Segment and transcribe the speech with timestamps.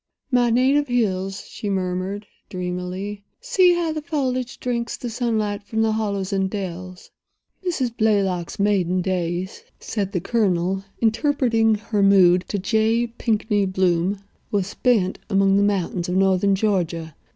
[0.31, 3.21] "My native hills!" she murmured, dreamily.
[3.39, 7.11] "See how the foliage drinks the sunlight from the hollows and dells."
[7.63, 7.95] "Mrs.
[7.95, 13.05] Blaylock's maiden days," said the Colonel, interpreting her mood to J.
[13.19, 14.17] Pinkney Bloom,
[14.49, 17.13] "were spent among the mountains of northern Georgia.